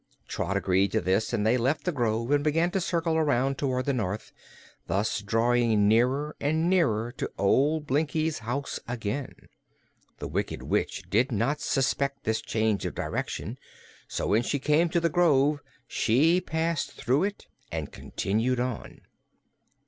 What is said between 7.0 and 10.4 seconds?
to old Blinkie's house again. The